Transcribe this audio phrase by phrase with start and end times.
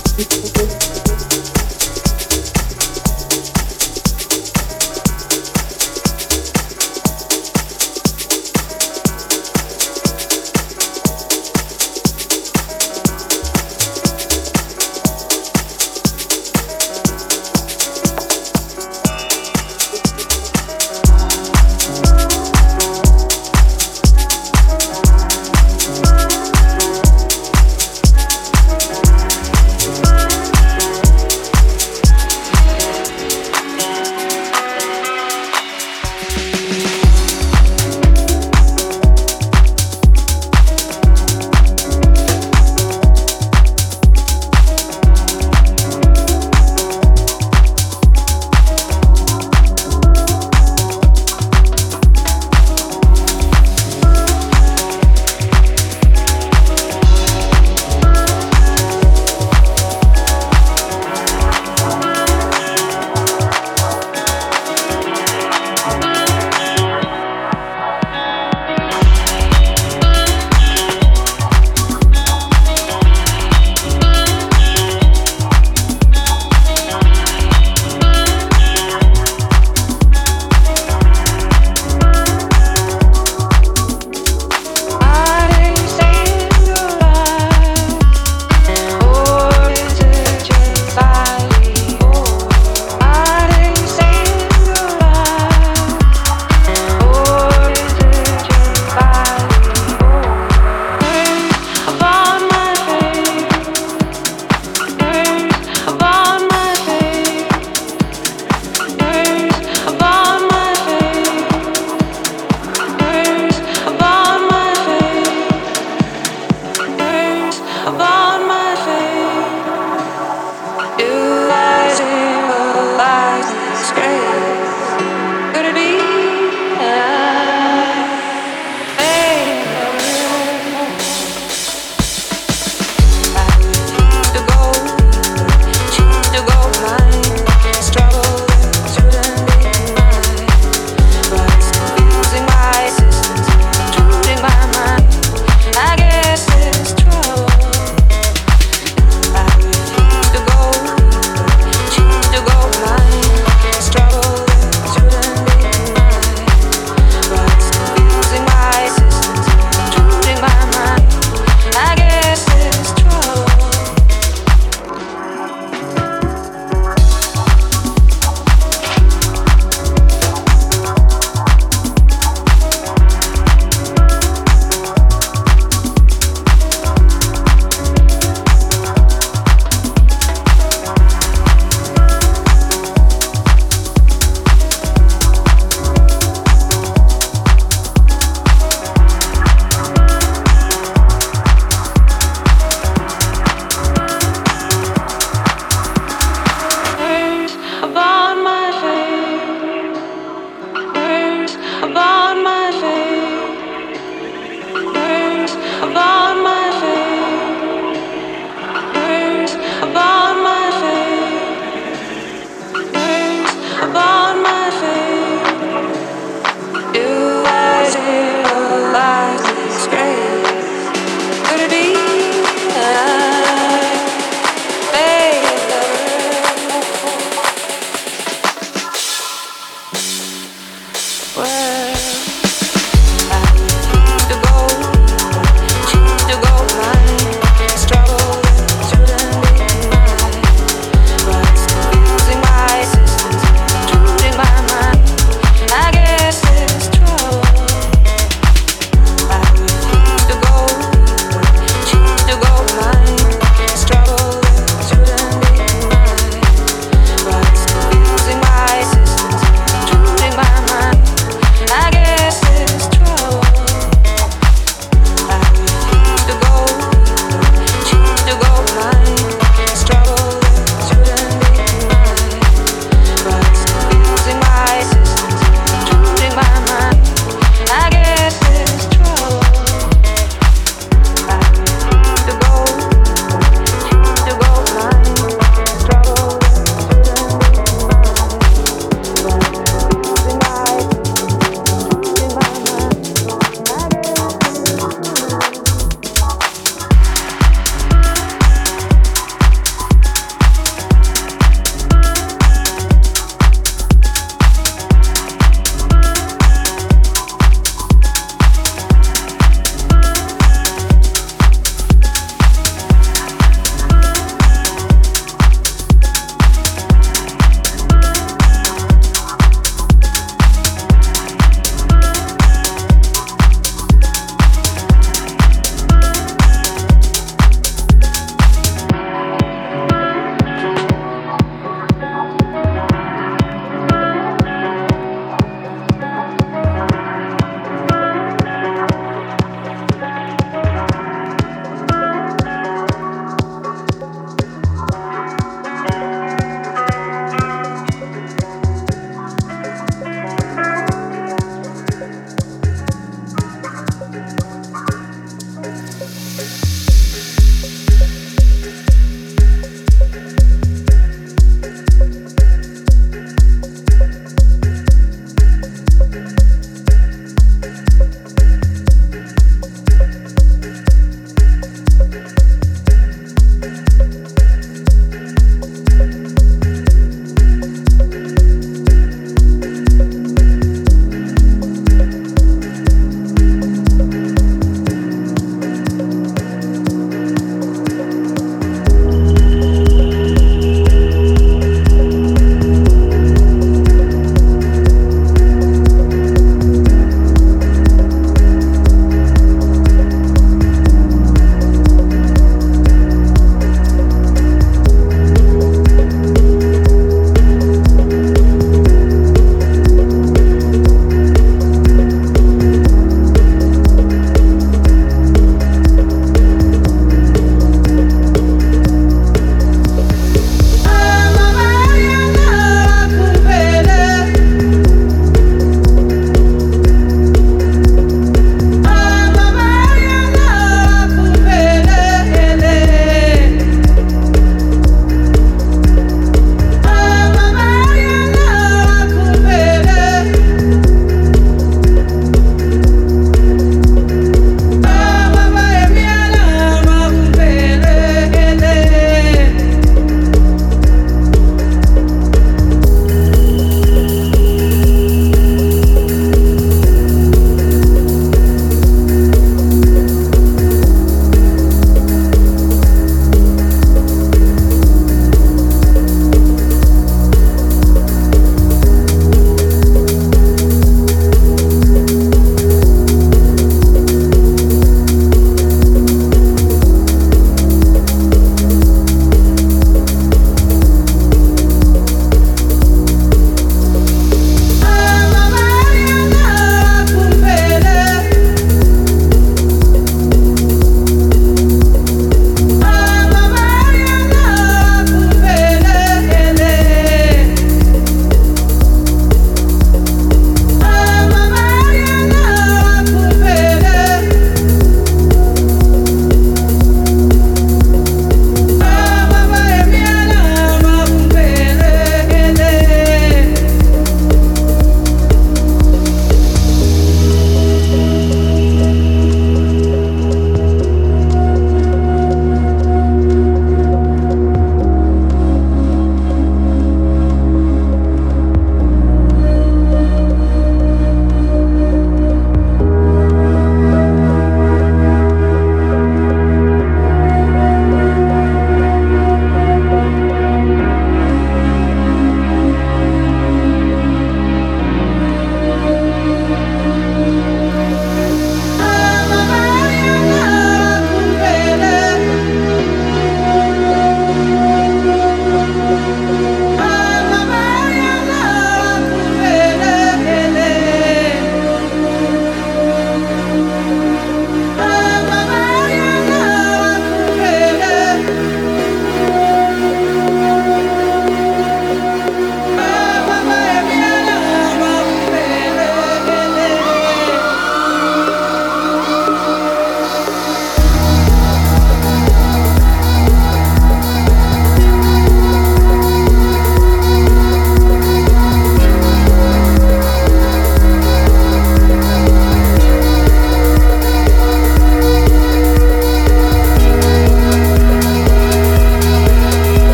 [0.00, 0.57] it's